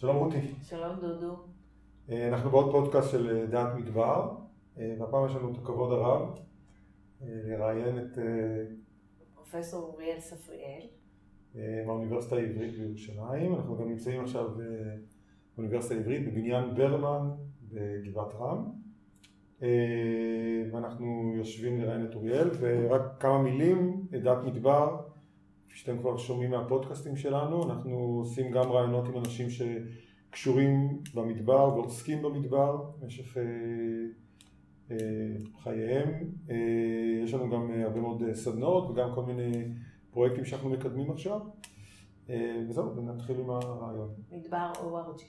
שלום 0.00 0.16
רותי. 0.16 0.40
שלום 0.62 0.96
דודו. 1.00 1.36
אה, 2.10 2.28
אנחנו 2.28 2.50
בעוד 2.50 2.72
פודקאסט 2.72 3.10
של 3.10 3.36
אה, 3.36 3.46
דעת 3.46 3.74
מדבר, 3.74 4.30
אה, 4.78 4.94
והפעם 4.98 5.26
יש 5.26 5.34
לנו 5.34 5.52
את 5.52 5.58
הכבוד 5.58 5.92
הרב 5.92 6.38
לראיין 7.20 7.98
את 7.98 8.18
פרופסור 9.34 9.82
אוריאל 9.82 10.20
ספריאל 10.20 10.86
מהאוניברסיטה 11.86 12.36
העברית 12.36 12.78
בירושלים. 12.78 13.54
אנחנו 13.54 13.78
גם 13.78 13.88
נמצאים 13.88 14.20
עכשיו 14.20 14.50
באוניברסיטה 15.56 15.94
העברית 15.94 16.28
בבניין 16.28 16.74
ברמן 16.74 17.30
בגבעת 17.62 18.34
רם. 18.34 18.64
ואנחנו 20.72 21.32
יושבים 21.36 21.80
לראיין 21.80 22.06
את 22.06 22.14
אוריאל, 22.14 22.50
ורק 22.60 23.02
כמה 23.20 23.42
מילים, 23.42 24.06
דעת 24.22 24.44
מדבר, 24.44 24.96
כפי 25.68 25.78
שאתם 25.78 25.98
כבר 25.98 26.16
שומעים 26.16 26.50
מהפודקאסטים 26.50 27.16
שלנו, 27.16 27.70
אנחנו 27.70 27.96
עושים 27.96 28.50
גם 28.50 28.70
רעיונות 28.70 29.08
עם 29.08 29.16
אנשים 29.18 29.46
שקשורים 29.50 31.02
במדבר 31.14 31.74
ועוסקים 31.74 32.22
במדבר 32.22 32.90
במשך 33.00 33.36
אה, 33.36 33.42
אה, 34.90 34.96
חייהם. 35.62 36.08
אה, 36.50 36.56
יש 37.24 37.34
לנו 37.34 37.50
גם 37.50 37.70
הרבה 37.70 38.00
מאוד 38.00 38.22
סדנאות 38.32 38.90
וגם 38.90 39.14
כל 39.14 39.24
מיני 39.24 39.52
פרויקטים 40.10 40.44
שאנחנו 40.44 40.70
מקדמים 40.70 41.10
עכשיו. 41.10 41.40
וזהו, 42.68 42.96
ונתחיל 42.96 43.40
עם 43.40 43.50
הרעיון. 43.50 44.14
מדבר 44.30 44.72
ORG. 44.74 45.22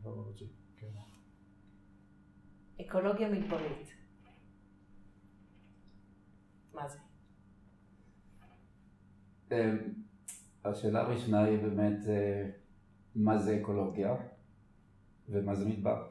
מדבר 0.00 0.10
ORG, 0.10 0.44
כן. 0.76 0.86
אקולוגיה 2.80 3.28
מדברית. 3.28 3.92
מה 6.74 6.88
זה? 6.88 6.98
אמ, 9.52 9.76
השאלה 10.64 11.00
הראשונה 11.00 11.44
היא 11.44 11.58
באמת 11.58 12.08
אה, 12.08 12.50
מה 13.14 13.38
זה 13.38 13.58
אקולוגיה 13.60 14.14
ומה 15.28 15.54
זה 15.54 15.68
מדבר. 15.68 16.06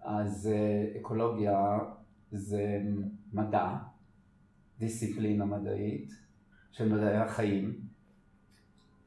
אז 0.00 0.50
אה, 0.52 1.00
אקולוגיה 1.00 1.78
זה 2.32 2.82
מדע, 3.32 3.76
דיסציפלינה 4.78 5.44
מדעית 5.44 6.12
של 6.72 6.92
מדעי 6.92 7.16
החיים 7.16 7.80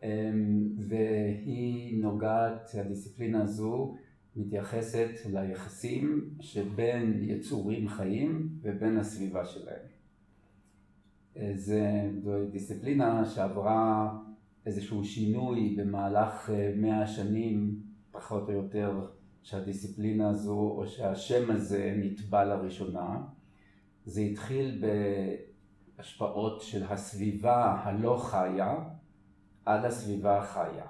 אמ, 0.03 0.69
והיא 0.77 2.01
נוגעת, 2.03 2.69
הדיסציפלינה 2.79 3.43
הזו 3.43 3.95
מתייחסת 4.35 5.09
ליחסים 5.29 6.29
שבין 6.39 7.19
יצורים 7.21 7.89
חיים 7.89 8.49
ובין 8.61 8.97
הסביבה 8.97 9.45
שלהם. 9.45 9.96
זו 11.55 12.45
דיסציפלינה 12.51 13.25
שעברה 13.25 14.11
איזשהו 14.65 15.03
שינוי 15.03 15.75
במהלך 15.77 16.49
אה, 16.49 16.73
מאה 16.75 17.03
השנים 17.03 17.81
פחות 18.11 18.49
או 18.49 18.53
יותר 18.53 19.07
שהדיסציפלינה 19.43 20.29
הזו 20.29 20.59
או 20.59 20.87
שהשם 20.87 21.51
הזה 21.51 21.93
נטבע 21.97 22.43
לראשונה. 22.43 23.21
זה 24.05 24.21
התחיל 24.21 24.83
בהשפעות 25.97 26.61
של 26.61 26.83
הסביבה 26.83 27.81
הלא 27.83 28.17
חיה 28.17 28.75
על 29.65 29.85
הסביבה 29.85 30.37
החיה. 30.37 30.85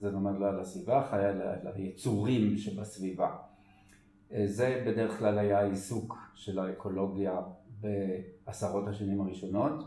זאת 0.00 0.14
אומרת 0.14 0.40
לא 0.40 0.48
על 0.48 0.60
הסביבה 0.60 0.98
החיה 0.98 1.30
אלא 1.30 1.44
על 1.44 1.74
היצורים 1.74 2.56
שבסביבה. 2.56 3.36
אה, 4.32 4.46
זה 4.46 4.84
בדרך 4.86 5.18
כלל 5.18 5.38
היה 5.38 5.60
העיסוק 5.60 6.18
של 6.34 6.58
האקולוגיה 6.58 7.40
בעשרות 7.82 8.88
השנים 8.88 9.20
הראשונות, 9.20 9.84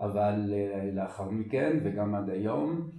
אבל 0.00 0.54
אה, 0.54 0.90
לאחר 0.94 1.30
מכן 1.30 1.78
וגם 1.84 2.14
עד 2.14 2.30
היום 2.30 2.90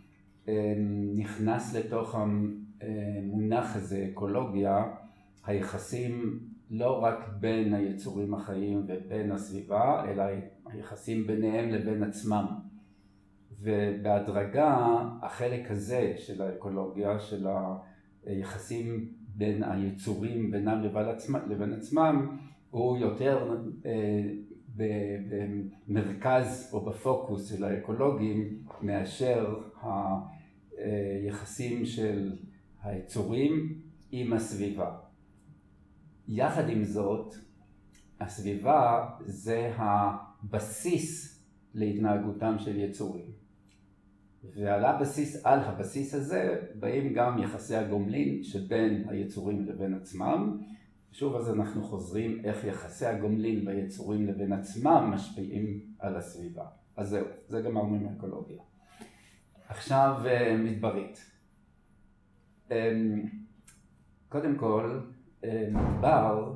אה, 0.47 0.73
נכנס 1.15 1.75
לתוך 1.75 2.15
המונח 2.15 3.75
הזה, 3.75 4.07
אקולוגיה, 4.11 4.83
היחסים 5.45 6.39
לא 6.69 7.03
רק 7.03 7.29
בין 7.39 7.73
היצורים 7.73 8.33
החיים 8.33 8.85
ובין 8.87 9.31
הסביבה, 9.31 10.03
אלא 10.07 10.23
היחסים 10.65 11.27
ביניהם 11.27 11.69
לבין 11.69 12.03
עצמם. 12.03 12.45
ובהדרגה 13.61 14.99
החלק 15.21 15.71
הזה 15.71 16.13
של 16.17 16.41
האקולוגיה, 16.41 17.19
של 17.19 17.47
היחסים 18.25 19.09
בין 19.35 19.63
היצורים 19.63 20.51
בינם 20.51 20.83
לבין 21.49 21.73
עצמם, 21.73 22.37
הוא 22.71 22.97
יותר 22.97 23.55
אה, 23.85 24.33
במרכז 25.87 26.69
או 26.73 26.85
בפוקוס 26.85 27.49
של 27.49 27.63
האקולוגים 27.63 28.57
מאשר 28.81 29.55
היחסים 30.71 31.85
של 31.85 32.37
היצורים 32.83 33.81
עם 34.11 34.33
הסביבה. 34.33 34.95
יחד 36.27 36.69
עם 36.69 36.83
זאת, 36.83 37.35
הסביבה 38.19 39.09
זה 39.19 39.71
הבסיס 39.75 41.39
להתנהגותם 41.73 42.55
של 42.59 42.79
יצורים. 42.79 43.25
ועל 44.55 44.85
הבסיס, 44.85 45.45
על 45.45 45.59
הבסיס 45.59 46.13
הזה 46.13 46.61
באים 46.79 47.13
גם 47.13 47.39
יחסי 47.43 47.75
הגומלין 47.75 48.43
שבין 48.43 49.03
היצורים 49.09 49.65
לבין 49.65 49.93
עצמם, 49.93 50.57
שוב 51.11 51.35
אז 51.35 51.49
אנחנו 51.49 51.83
חוזרים 51.83 52.41
איך 52.45 52.63
יחסי 52.63 53.05
הגומלין 53.05 53.65
ביצורים 53.65 54.27
לבין 54.27 54.53
עצמם 54.53 55.11
משפיעים 55.13 55.79
על 55.99 56.15
הסביבה. 56.15 56.65
אז 56.95 57.09
זהו, 57.09 57.25
זה 57.47 57.61
גמרנו 57.61 57.95
עם 57.95 58.07
אקולוגיה. 58.07 58.61
עכשיו 59.67 60.21
אה, 60.25 60.57
מדברית. 60.57 61.25
אמ, 62.71 63.29
קודם 64.29 64.57
כל, 64.57 64.99
מדבר 65.43 66.55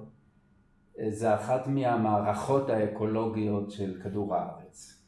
אה, 1.00 1.12
זה 1.12 1.36
אחת 1.36 1.68
מהמערכות 1.68 2.70
האקולוגיות 2.70 3.72
של 3.72 4.02
כדור 4.04 4.36
הארץ. 4.36 5.04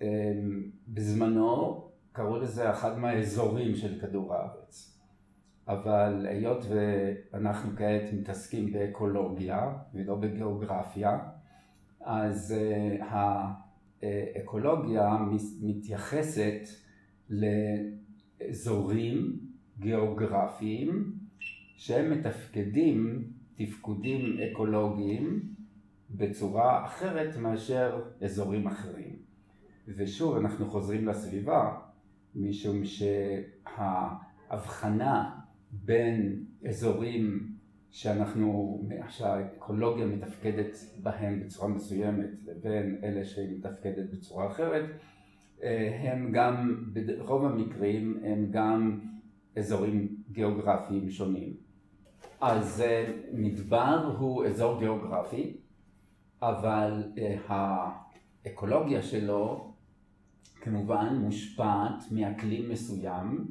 אמ, 0.00 0.70
בזמנו 0.88 1.90
קראו 2.12 2.36
לזה 2.38 2.70
אחד 2.70 2.98
מהאזורים 2.98 3.76
של 3.76 4.00
כדור 4.00 4.34
הארץ. 4.34 4.99
אבל 5.72 6.26
היות 6.26 6.64
ואנחנו 6.68 7.76
כעת 7.76 8.12
מתעסקים 8.12 8.72
באקולוגיה 8.72 9.72
ולא 9.94 10.14
בגיאוגרפיה, 10.14 11.18
אז 12.00 12.52
אה, 12.52 12.96
האקולוגיה 14.02 15.16
מתייחסת 15.60 16.60
לאזורים 18.40 19.38
גיאוגרפיים 19.78 21.12
שהם 21.76 22.10
מתפקדים 22.10 23.24
תפקודים 23.54 24.38
אקולוגיים 24.40 25.40
בצורה 26.10 26.84
אחרת 26.84 27.36
מאשר 27.36 28.02
אזורים 28.24 28.66
אחרים. 28.66 29.16
ושוב 29.88 30.36
אנחנו 30.36 30.70
חוזרים 30.70 31.08
לסביבה 31.08 31.78
משום 32.34 32.84
שההבחנה 34.44 35.39
בין 35.72 36.44
אזורים 36.68 37.52
שאנחנו, 37.90 38.80
שהאקולוגיה 39.08 40.06
מתפקדת 40.06 40.78
בהם 41.02 41.40
בצורה 41.40 41.68
מסוימת 41.68 42.30
לבין 42.46 42.98
אלה 43.02 43.24
שהיא 43.24 43.58
מתפקדת 43.58 44.10
בצורה 44.12 44.46
אחרת, 44.46 44.84
אה, 45.62 45.98
הם 46.02 46.32
גם, 46.32 46.84
ברוב 46.92 47.44
המקרים 47.44 48.20
הם 48.24 48.46
גם 48.50 49.00
אזורים 49.56 50.16
גיאוגרפיים 50.32 51.10
שונים. 51.10 51.54
אז 52.40 52.80
אה, 52.80 53.12
מדבר 53.32 54.14
הוא 54.18 54.46
אזור 54.46 54.78
גיאוגרפי, 54.78 55.56
אבל 56.42 57.04
אה, 57.18 57.36
האקולוגיה 58.44 59.02
שלו 59.02 59.72
כמובן 60.60 61.16
מושפעת 61.20 62.02
מאקלים 62.10 62.70
מסוים 62.70 63.48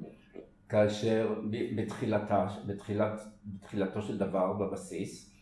כאשר 0.70 1.42
בתחילתה, 1.76 2.48
בתחילת, 2.66 3.22
בתחילתו 3.46 4.02
של 4.02 4.18
דבר 4.18 4.54
בבסיס 4.54 5.36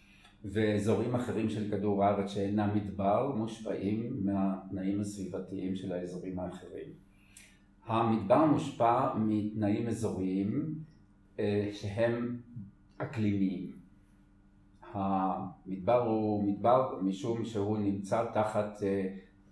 ואזורים 0.46 1.16
אחרים 1.16 1.50
של 1.50 1.72
כדור 1.72 2.04
הארץ 2.04 2.30
שאינם 2.30 2.70
מדבר 2.76 3.36
מושפעים 3.36 4.26
מהתנאים 4.26 5.02
הסביבתיים 5.02 5.76
של 5.76 5.94
האזורים 5.94 6.40
האחרים. 6.40 6.88
המדבר 7.86 8.46
מושפע 8.46 9.14
מתנאים 9.18 9.88
אזוריים 9.88 10.76
אה, 11.40 11.70
שהם 11.74 12.42
אקלימיים. 12.98 13.72
המדבר 14.94 16.02
הוא 16.02 16.44
מדבר 16.44 17.00
משום 17.02 17.46
שהוא 17.46 17.78
נמצא 17.78 18.26
תחת 18.34 18.84
אה, 18.84 19.08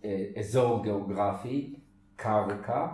אה, 0.05 0.25
אזור 0.39 0.83
גיאוגרפי, 0.83 1.75
קרקע, 2.15 2.87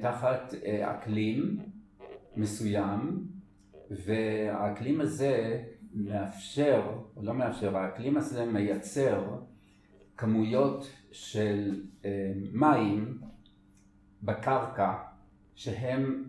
תחת 0.00 0.54
אה, 0.64 0.94
אקלים 0.94 1.58
מסוים 2.36 3.24
והאקלים 3.90 5.00
הזה 5.00 5.62
מאפשר, 5.94 6.82
או 7.16 7.22
לא 7.22 7.34
מאפשר, 7.34 7.76
האקלים 7.76 8.16
הזה 8.16 8.44
מייצר 8.44 9.38
כמויות 10.16 10.90
של 11.12 11.82
אה, 12.04 12.32
מים 12.52 13.20
בקרקע 14.22 14.94
שהם 15.54 16.24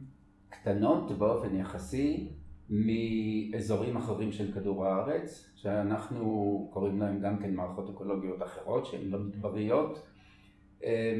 קטנות 0.49 1.17
באופן 1.17 1.55
יחסי 1.55 2.29
מאזורים 2.69 3.97
אחרים 3.97 4.31
של 4.31 4.51
כדור 4.51 4.85
הארץ, 4.85 5.51
שאנחנו 5.55 6.69
קוראים 6.73 6.99
להם 6.99 7.19
גם 7.19 7.37
כן 7.37 7.53
מערכות 7.53 7.89
אקולוגיות 7.89 8.43
אחרות 8.43 8.85
שהן 8.85 9.09
לא 9.09 9.19
מדבריות, 9.19 10.10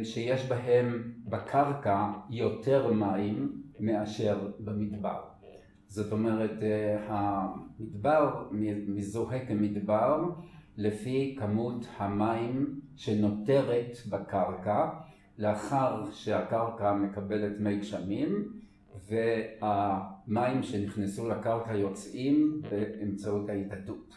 שיש 0.03 0.49
בהם 0.49 1.11
בקרקע 1.25 2.11
יותר 2.29 2.93
מים 2.93 3.61
מאשר 3.79 4.47
במדבר. 4.59 5.21
זאת 5.87 6.11
אומרת, 6.11 6.51
המדבר 7.07 8.47
מזוהה 8.87 9.45
כמדבר 9.45 10.23
לפי 10.77 11.35
כמות 11.39 11.87
המים 11.97 12.79
שנותרת 12.95 13.97
בקרקע 14.09 14.89
לאחר 15.37 16.11
שהקרקע 16.11 16.93
מקבלת 16.93 17.59
מי 17.59 17.77
גשמים 17.77 18.53
והמים 19.09 20.63
שנכנסו 20.63 21.29
לקרקע 21.29 21.73
יוצאים 21.73 22.61
באמצעות 22.69 23.49
ההתאדות. 23.49 24.13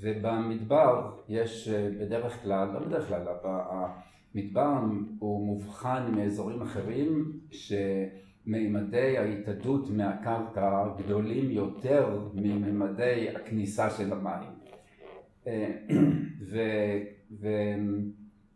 ובמדבר 0.00 1.10
יש 1.28 1.68
בדרך 1.68 2.42
כלל, 2.42 2.68
לא 2.72 2.80
בדרך 2.80 3.08
כלל, 3.08 3.22
המדבר 4.34 4.80
הוא 5.18 5.46
מובחן 5.46 6.12
מאזורים 6.14 6.62
אחרים 6.62 7.32
שמימדי 7.50 9.18
ההתאדות 9.18 9.90
מהקרקע 9.90 10.88
גדולים 10.98 11.50
יותר 11.50 12.28
מממדי 12.34 13.28
הכניסה 13.36 13.90
של 13.90 14.12
המים. 14.12 14.58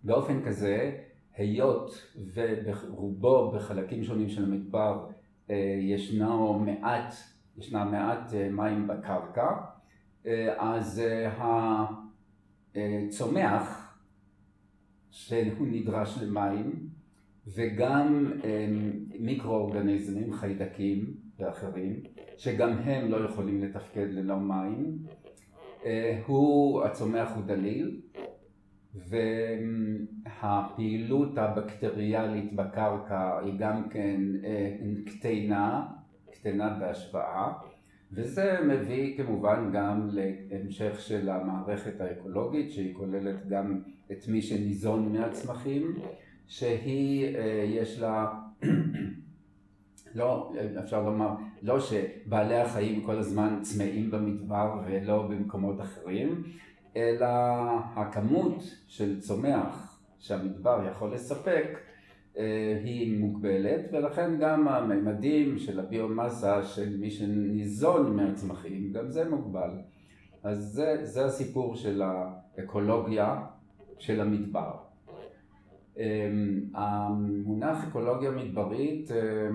ובאופן 0.05 0.43
כזה, 0.45 0.93
היות 1.37 2.13
וברובו 2.35 3.53
בחלקים 3.53 4.05
שונים 4.05 4.29
של 4.29 4.45
המדבר 4.45 5.07
אה, 5.51 5.77
ישנו 5.81 6.59
מעט, 6.59 7.15
ישנה 7.59 7.85
מעט 7.85 8.35
אה, 8.35 8.49
מים 8.49 8.89
בקרקע, 8.89 9.51
אה, 10.27 10.75
אז 10.75 11.03
הצומח 12.75 13.82
שהוא 15.13 15.67
נדרש 15.71 16.23
למים 16.23 16.89
וגם 17.55 18.33
מיקרואורגניזמים, 19.21 20.33
חיידקים 20.33 21.15
ואחרים, 21.39 22.01
שגם 22.37 22.71
הם 22.71 23.11
לא 23.11 23.17
יכולים 23.17 23.63
לתפקד 23.63 24.07
ללא 24.11 24.37
מים, 24.37 24.99
הוא, 26.27 26.83
הצומח 26.83 27.31
הוא 27.35 27.45
דליל 27.45 28.01
והפעילות 30.35 31.39
הבקטריאלית 31.39 32.53
בקרקע 32.57 33.39
היא 33.45 33.55
גם 33.59 33.89
כן 33.89 34.21
אה, 34.45 34.77
קטנה, 35.07 35.87
קטנה 36.31 36.79
בהשוואה 36.81 37.53
וזה 38.13 38.59
מביא 38.69 39.17
כמובן 39.17 39.71
גם 39.73 40.09
להמשך 40.13 41.01
של 41.01 41.29
המערכת 41.29 42.01
האקולוגית 42.01 42.71
שהיא 42.71 42.95
כוללת 42.95 43.49
גם 43.49 43.81
את 44.13 44.29
מי 44.29 44.43
שניזון 44.43 45.13
מהצמחים 45.13 45.95
שהיא 46.47 47.37
אה, 47.37 47.65
יש 47.69 47.99
לה 47.99 48.33
לא, 50.15 50.53
אפשר 50.85 51.03
לומר, 51.03 51.35
לא 51.63 51.81
שבעלי 51.81 52.57
החיים 52.57 53.05
כל 53.05 53.19
הזמן 53.19 53.59
צמאים 53.63 54.11
במדבר 54.11 54.81
ולא 54.87 55.23
במקומות 55.23 55.81
אחרים 55.81 56.43
אלא 56.97 57.27
הכמות 57.97 58.65
של 58.87 59.21
צומח 59.21 59.99
שהמדבר 60.19 60.85
יכול 60.91 61.15
לספק 61.15 61.79
אה, 62.39 62.81
היא 62.85 63.21
מוגבלת 63.21 63.81
ולכן 63.93 64.39
גם 64.39 64.69
הממדים 64.69 65.59
של 65.59 65.81
הביומאסה 65.81 66.63
של 66.63 66.97
מי 66.97 67.11
שניזון 67.11 68.17
מהצמחים 68.17 68.93
גם 68.93 69.11
זה 69.11 69.31
מוגבל. 69.31 69.71
אז 70.43 70.59
זה, 70.59 70.99
זה 71.03 71.25
הסיפור 71.25 71.77
של 71.77 72.03
האקולוגיה 72.03 73.41
של 74.03 74.21
המדבר. 74.21 74.73
אה, 75.99 76.31
המונח 76.75 77.89
אקולוגיה 77.89 78.31
מדברית 78.31 79.11
אה, 79.11 79.49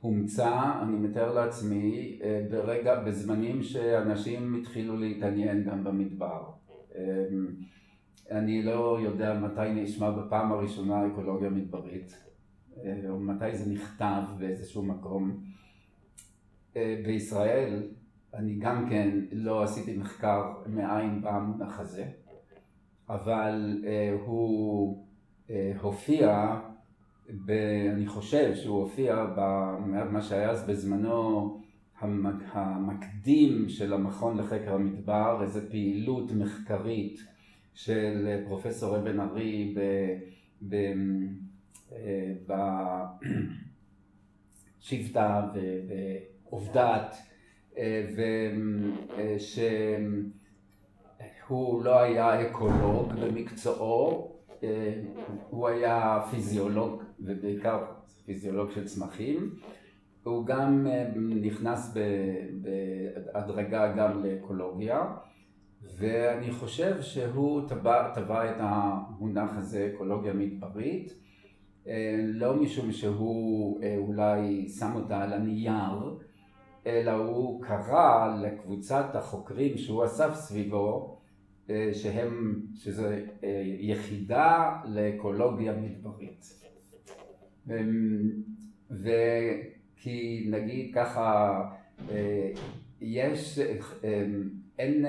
הומצא, 0.00 0.80
אני 0.82 0.96
מתאר 0.96 1.34
לעצמי, 1.34 2.18
אה, 2.22 2.46
ברגע, 2.50 3.02
בזמנים 3.04 3.62
שאנשים 3.62 4.54
התחילו 4.54 4.96
להתעניין 4.96 5.64
גם 5.64 5.84
במדבר. 5.84 6.42
אמ, 6.94 7.46
אני 8.30 8.62
לא 8.62 8.98
יודע 9.02 9.40
מתי 9.40 9.82
נשמע 9.82 10.10
בפעם 10.10 10.52
הראשונה 10.52 11.06
אקולוגיה 11.06 11.50
מדברית, 11.50 12.24
אה, 12.84 13.10
או 13.10 13.20
מתי 13.20 13.56
זה 13.56 13.72
נכתב 13.72 14.22
באיזשהו 14.38 14.82
מקום. 14.82 15.40
אה, 16.76 17.00
בישראל 17.06 17.88
אני 18.34 18.54
גם 18.58 18.86
כן 18.90 19.18
לא 19.32 19.62
עשיתי 19.62 19.96
מחקר 19.96 20.52
מאין 20.66 21.22
במונח 21.22 21.80
הזה, 21.80 22.04
אבל 23.08 23.84
הוא 24.24 25.04
הופיע 25.80 26.56
ב, 27.46 27.50
אני 27.92 28.06
חושב 28.06 28.54
שהוא 28.54 28.80
הופיע 28.80 29.26
במה 29.36 30.22
שהיה 30.22 30.50
אז 30.50 30.66
בזמנו 30.66 31.60
המקדים 32.52 33.68
של 33.68 33.92
המכון 33.92 34.38
לחקר 34.38 34.74
המדבר, 34.74 35.38
איזו 35.42 35.60
פעילות 35.70 36.32
מחקרית 36.32 37.20
של 37.74 38.42
פרופסור 38.46 38.96
אבן 38.96 39.20
ארי 39.20 39.74
בשבטה 44.80 45.24
אה, 45.24 45.48
ובעובדת 45.54 47.16
ושהוא 51.48 51.84
לא 51.84 52.00
היה 52.00 52.50
אקולוג 52.50 53.12
במקצועו 53.12 54.32
אה, 54.62 55.02
הוא 55.50 55.68
היה 55.68 56.20
פיזיולוג 56.30 57.02
ובעיקר 57.20 57.84
פיזיולוג 58.26 58.70
של 58.70 58.84
צמחים, 58.84 59.54
הוא 60.22 60.46
גם 60.46 60.86
אה, 60.86 61.10
נכנס 61.16 61.96
בהדרגה 62.62 63.92
גם 63.92 64.24
לאקולוגיה 64.24 65.04
ואני 65.98 66.50
חושב 66.50 67.02
שהוא 67.02 67.68
טבע, 67.68 68.14
טבע 68.14 68.50
את 68.50 68.56
המונח 68.58 69.50
הזה 69.56 69.90
אקולוגיה 69.94 70.32
מדברית 70.32 71.12
אה, 71.86 72.16
לא 72.18 72.54
משום 72.54 72.92
שהוא 72.92 73.80
אולי 73.96 74.68
שם 74.68 74.94
אותה 74.94 75.22
על 75.22 75.32
הנייר 75.32 76.18
אלא 76.86 77.10
הוא 77.10 77.62
קרא 77.62 78.36
לקבוצת 78.42 79.14
החוקרים 79.14 79.78
שהוא 79.78 80.04
אסף 80.04 80.34
סביבו 80.34 81.17
שהם, 81.92 82.62
שזו 82.74 83.06
אה, 83.44 83.62
יחידה 83.64 84.80
לאקולוגיה 84.84 85.72
מדברית. 85.72 86.64
וכי 88.90 90.46
נגיד 90.50 90.94
ככה, 90.94 91.60
אה, 92.10 92.50
יש, 93.00 93.58
אין, 94.78 95.06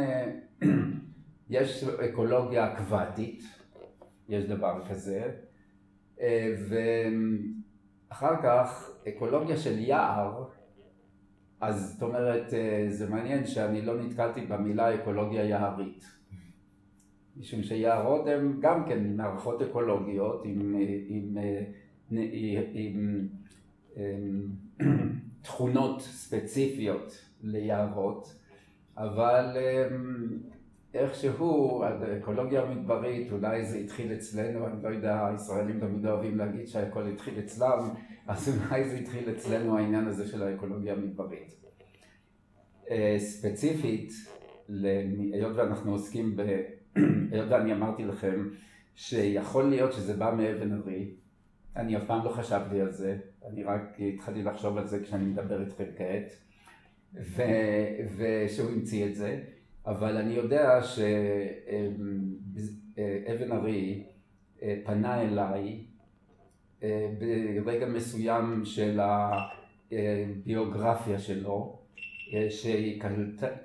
יש 1.49 1.83
אקולוגיה 1.83 2.73
אקוואטית, 2.73 3.43
יש 4.29 4.43
דבר 4.43 4.81
כזה, 4.89 5.31
ואחר 8.09 8.41
כך 8.43 8.91
אקולוגיה 9.07 9.57
של 9.57 9.79
יער, 9.79 10.45
אז 11.61 11.93
זאת 11.93 12.01
אומרת, 12.01 12.53
זה 12.89 13.09
מעניין 13.09 13.45
שאני 13.45 13.81
לא 13.81 14.01
נתקלתי 14.01 14.41
במילה 14.41 14.95
אקולוגיה 14.95 15.43
יערית. 15.43 16.18
משום 17.39 17.63
שיערות 17.63 18.27
הן 18.27 18.53
גם 18.59 18.85
כן 18.87 19.15
מערכות 19.17 19.61
אקולוגיות 19.61 20.41
עם, 20.45 20.75
עם, 21.07 21.37
עם, 22.11 22.17
עם, 22.73 23.27
עם 23.95 24.47
תכונות 25.41 26.01
ספציפיות 26.01 27.25
ליערות, 27.43 28.35
אבל 28.97 29.57
איכשהו 30.93 31.83
האקולוגיה 31.83 32.61
המדברית, 32.61 33.31
אולי 33.31 33.65
זה 33.65 33.77
התחיל 33.77 34.13
אצלנו, 34.13 34.67
אני 34.67 34.83
לא 34.83 34.89
יודע, 34.89 35.27
הישראלים 35.27 35.79
תמיד 35.79 36.05
אוהבים 36.05 36.37
להגיד 36.37 36.67
שהכל 36.67 37.07
התחיל 37.07 37.39
אצלם, 37.39 37.89
אז 38.27 38.49
אולי 38.49 38.89
זה 38.89 38.95
התחיל 38.95 39.29
אצלנו 39.29 39.77
העניין 39.77 40.07
הזה 40.07 40.27
של 40.27 40.43
האקולוגיה 40.43 40.93
המדברית. 40.93 41.55
אה, 42.89 43.15
ספציפית, 43.19 44.11
היות 45.33 45.55
ואנחנו 45.55 45.91
עוסקים 45.91 46.35
ב... 46.35 46.41
היות 47.31 47.49
ואני 47.49 47.73
אמרתי 47.73 48.05
לכם 48.05 48.49
שיכול 48.95 49.63
להיות 49.63 49.93
שזה 49.93 50.13
בא 50.13 50.35
מאבן 50.37 50.73
ארי, 50.73 51.11
אני 51.75 51.97
אף 51.97 52.03
פעם 52.07 52.25
לא 52.25 52.29
חשבתי 52.29 52.81
על 52.81 52.91
זה, 52.91 53.17
אני 53.47 53.63
רק 53.63 53.97
התחלתי 53.99 54.43
לחשוב 54.43 54.77
על 54.77 54.87
זה 54.87 55.03
כשאני 55.03 55.25
מדבר 55.25 55.61
איתכם 55.61 55.83
כעת, 55.97 56.35
ו, 57.13 57.41
ושהוא 58.17 58.69
המציא 58.69 59.05
את 59.05 59.15
זה, 59.15 59.39
אבל 59.85 60.17
אני 60.17 60.33
יודע 60.33 60.83
שאבן 60.83 63.51
ארי 63.51 64.03
אה, 64.61 64.75
פנה 64.85 65.21
אליי 65.21 65.79
אה, 66.83 67.11
ברגע 67.65 67.85
מסוים 67.85 68.65
של 68.65 68.99
הביוגרפיה 69.91 71.19
שלו, 71.19 71.79
אה, 72.33 72.49
שהיא 72.49 73.01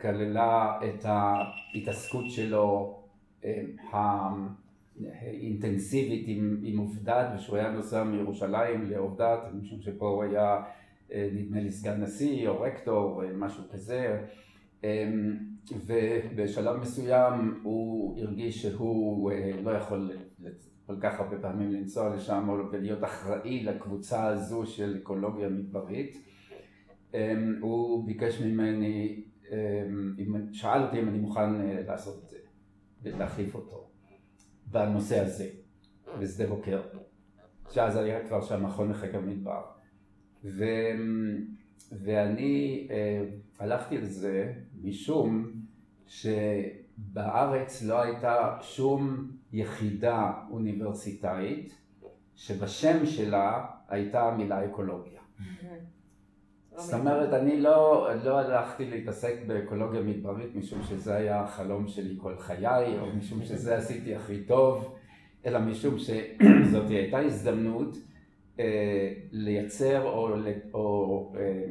כללה 0.00 0.80
את 0.84 1.04
ההתעסקות 1.04 2.30
שלו 2.30 3.03
האינטנסיבית 3.92 6.24
עם, 6.28 6.60
עם 6.62 6.78
עובדת, 6.78 7.26
ושהוא 7.36 7.56
היה 7.56 7.70
נוסע 7.70 8.04
מירושלים 8.04 8.90
לעובדת, 8.90 9.38
משום 9.54 9.80
שפה 9.80 10.08
הוא 10.08 10.24
היה 10.24 10.62
אה, 11.12 11.28
נדמה 11.32 11.60
לי 11.60 11.70
סגן 11.70 12.00
נשיא 12.00 12.48
או 12.48 12.60
רקטור, 12.60 13.24
אה, 13.24 13.32
משהו 13.32 13.64
כזה, 13.72 14.20
אה, 14.84 15.10
ובשלב 15.86 16.76
מסוים 16.76 17.60
הוא 17.62 18.18
הרגיש 18.20 18.62
שהוא 18.62 19.32
אה, 19.32 19.50
לא 19.62 19.70
יכול 19.70 20.10
כל 20.86 20.96
כך 21.00 21.20
הרבה 21.20 21.38
פעמים 21.38 21.72
לנסוע 21.72 22.16
לשם 22.16 22.48
ולהיות 22.72 23.04
אחראי 23.04 23.64
לקבוצה 23.64 24.26
הזו 24.26 24.66
של 24.66 24.98
אקולוגיה 25.02 25.48
מדברית. 25.48 26.24
אמ, 27.14 27.54
הוא 27.60 28.06
ביקש 28.06 28.40
ממני, 28.40 29.22
אמ, 29.52 30.52
שאל 30.52 30.82
אותי 30.82 31.00
אם 31.00 31.08
אני 31.08 31.18
מוכן 31.18 31.60
אה, 31.60 31.82
לעשות 31.86 32.23
ולהחליף 33.04 33.54
אותו 33.54 33.90
בנושא 34.66 35.20
הזה, 35.20 35.48
בשדה 36.20 36.46
בוקר, 36.46 36.82
שאז 37.70 37.96
היה 37.96 38.26
כבר 38.28 38.40
שם 38.40 38.66
מכון 38.66 38.90
לחקר 38.90 39.20
מדבר. 39.20 39.62
ו... 40.44 40.64
ואני 41.92 42.88
אה, 42.90 43.24
הלכתי 43.58 43.98
לזה 43.98 44.52
משום 44.82 45.52
שבארץ 46.06 47.82
לא 47.82 48.02
הייתה 48.02 48.58
שום 48.62 49.30
יחידה 49.52 50.32
אוניברסיטאית 50.50 51.74
שבשם 52.34 53.06
שלה 53.06 53.66
הייתה 53.88 54.22
המילה 54.22 54.64
אקולוגיה. 54.64 55.20
זאת 56.76 56.94
אומרת, 56.94 57.32
אני 57.32 57.60
לא, 57.60 58.08
לא 58.24 58.38
הלכתי 58.38 58.90
להתעסק 58.90 59.34
באקולוגיה 59.46 60.00
מדברית 60.00 60.56
משום 60.56 60.82
שזה 60.82 61.14
היה 61.14 61.40
החלום 61.40 61.88
שלי 61.88 62.14
כל 62.18 62.38
חיי, 62.38 62.98
או 63.00 63.06
משום 63.16 63.44
שזה 63.44 63.76
עשיתי 63.78 64.14
הכי 64.14 64.42
טוב, 64.42 64.94
אלא 65.46 65.58
משום 65.58 65.98
שזאת 65.98 66.90
הייתה 66.90 67.18
הזדמנות 67.18 67.96
אה, 68.60 69.12
לייצר 69.32 70.02
או, 70.02 70.28
או 70.74 71.32
אה, 71.36 71.64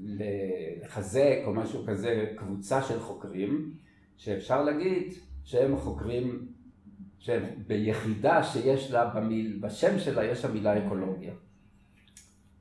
לחזק 0.00 1.38
או 1.44 1.54
משהו 1.54 1.84
כזה 1.86 2.32
קבוצה 2.36 2.82
של 2.82 3.00
חוקרים, 3.00 3.72
שאפשר 4.16 4.62
להגיד 4.62 5.14
שהם 5.44 5.76
חוקרים, 5.76 6.46
שהם 7.18 7.44
ביחידה 7.66 8.42
שיש 8.42 8.90
לה, 8.90 9.06
במיל, 9.06 9.58
בשם 9.60 9.98
שלה 9.98 10.24
יש 10.24 10.44
המילה 10.44 10.86
אקולוגיה. 10.86 11.32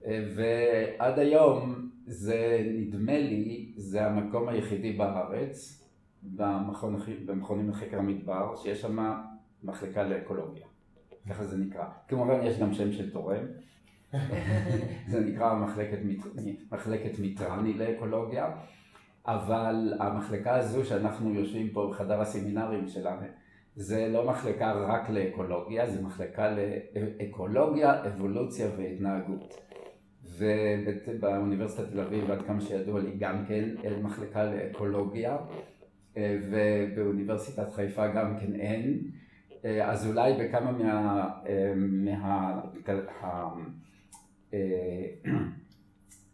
ועד 0.07 1.19
היום 1.19 1.89
זה 2.05 2.65
נדמה 2.75 3.19
לי, 3.19 3.73
זה 3.75 4.05
המקום 4.05 4.49
היחידי 4.49 4.93
בארץ, 4.93 5.83
במכון, 6.23 6.99
במכונים 7.25 7.69
לחקר 7.69 7.99
המדבר, 7.99 8.55
שיש 8.55 8.81
שם 8.81 8.97
מחלקה 9.63 10.03
לאקולוגיה, 10.03 10.65
ככה 11.29 11.43
זה 11.45 11.57
נקרא. 11.57 11.85
כמובן 12.07 12.39
יש 12.43 12.59
גם 12.59 12.73
שם 12.73 12.91
של 12.91 13.11
תורם, 13.11 13.43
זה 15.11 15.19
נקרא 15.19 15.53
מחלקת, 15.53 15.97
מחלקת 16.71 17.19
מיטרני 17.19 17.73
לאקולוגיה, 17.73 18.51
אבל 19.27 19.93
המחלקה 19.99 20.55
הזו 20.55 20.85
שאנחנו 20.85 21.33
יושבים 21.33 21.69
פה 21.69 21.89
בחדר 21.91 22.21
הסמינרים 22.21 22.87
שלנו, 22.87 23.25
זה 23.75 24.07
לא 24.07 24.29
מחלקה 24.29 24.73
רק 24.73 25.09
לאקולוגיה, 25.09 25.89
זה 25.89 26.01
מחלקה 26.01 26.55
לאקולוגיה, 27.19 28.07
אבולוציה 28.07 28.67
והתנהגות. 28.77 29.68
ובאוניברסיטת 30.39 31.91
תל 31.91 31.99
אביב, 31.99 32.31
עד 32.31 32.41
כמה 32.41 32.61
שידוע 32.61 32.99
לי, 32.99 33.11
גם 33.17 33.45
כן 33.47 33.69
אין 33.83 34.03
מחלקה 34.03 34.43
לאקולוגיה, 34.43 35.37
אה, 36.17 36.37
ובאוניברסיטת 36.51 37.73
חיפה 37.73 38.07
גם 38.07 38.37
כן 38.39 38.55
אין. 38.55 38.99
אה, 39.65 39.91
אז 39.91 40.07
אולי 40.07 40.33
בכמה 40.33 40.71
מה... 40.71 41.29
אה, 41.47 41.73
מה... 41.77 42.61
ה- 43.21 43.49
אה, 44.53 45.05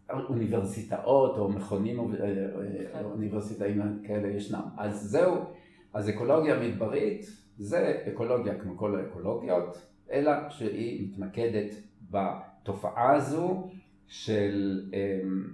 האוניברסיטאות 0.09 1.37
או 1.37 1.49
מכונים 1.49 1.99
אוניברסיטאיים 3.03 4.01
כאלה 4.07 4.27
ישנם. 4.27 4.61
אז 4.77 5.01
זהו, 5.01 5.35
אז 5.93 6.09
אקולוגיה 6.09 6.59
מדברית 6.59 7.25
זה 7.57 8.01
אקולוגיה 8.13 8.59
כמו 8.59 8.77
כל 8.77 8.99
האקולוגיות, 8.99 9.87
אלא 10.11 10.31
שהיא 10.49 11.07
מתמקדת 11.09 11.75
בתופעה 12.11 13.15
הזו 13.15 13.69
של, 14.07 14.85
אמ, 14.93 15.47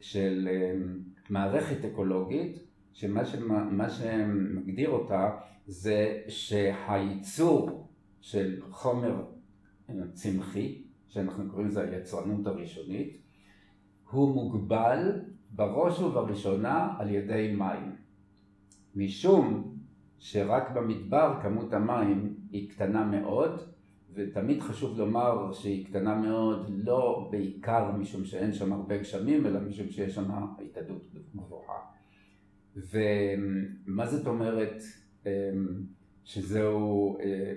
של 0.00 0.48
אמ, 0.52 0.98
מערכת 1.30 1.84
אקולוגית, 1.84 2.58
שמה 2.92 3.24
שמה- 3.24 3.64
מה 3.64 3.90
שמגדיר 3.90 4.90
אותה 4.90 5.30
זה 5.66 6.20
שהייצור 6.28 7.88
של 8.20 8.60
חומר 8.70 9.24
אה, 9.90 9.94
צמחי, 10.12 10.82
שאנחנו 11.08 11.50
קוראים 11.50 11.68
לזה 11.68 11.82
היצרנות 11.82 12.46
הראשונית, 12.46 13.20
הוא 14.10 14.34
מוגבל 14.34 15.20
בראש 15.50 16.00
ובראשונה 16.00 16.94
על 16.98 17.10
ידי 17.10 17.54
מים. 17.58 17.96
משום 18.96 19.74
שרק 20.18 20.70
במדבר 20.74 21.38
כמות 21.42 21.72
המים 21.72 22.36
היא 22.50 22.70
קטנה 22.70 23.04
מאוד, 23.04 23.73
ותמיד 24.14 24.60
חשוב 24.62 24.98
לומר 24.98 25.52
שהיא 25.52 25.86
קטנה 25.86 26.14
מאוד 26.14 26.70
לא 26.84 27.28
בעיקר 27.30 27.92
משום 27.92 28.24
שאין 28.24 28.52
שם 28.52 28.72
הרבה 28.72 28.96
גשמים, 28.96 29.46
אלא 29.46 29.60
משום 29.60 29.88
שיש 29.90 30.14
שם 30.14 30.30
התאדות 30.58 31.06
גבוהה. 31.36 31.78
ומה 32.76 34.06
זאת 34.06 34.26
אומרת 34.26 34.82
אמ, 35.26 35.30
שזהו 36.24 37.18
אה, 37.20 37.52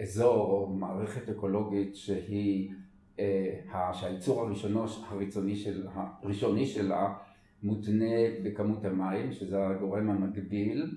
אזור 0.00 0.50
או 0.52 0.66
מערכת 0.66 1.28
אקולוגית 1.28 1.96
שהיא, 1.96 2.70
אה, 3.18 3.94
שהייצור 3.94 4.40
הראשונו, 4.40 4.84
הראשוני, 5.08 5.56
של, 5.56 5.86
הראשוני 5.92 6.66
שלה 6.66 7.14
מותנה 7.62 8.14
בכמות 8.44 8.84
המים, 8.84 9.32
שזה 9.32 9.66
הגורם 9.66 10.10
המקביל, 10.10 10.96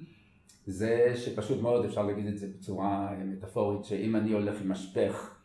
זה 0.65 1.13
שפשוט 1.15 1.61
מאוד 1.61 1.85
אפשר 1.85 2.05
להגיד 2.05 2.27
את 2.27 2.37
זה 2.37 2.47
בצורה 2.57 3.09
אה, 3.11 3.23
מטאפורית, 3.23 3.85
שאם 3.85 4.15
אני 4.15 4.31
הולך 4.31 4.61
עם 4.61 4.71
משפך 4.71 5.39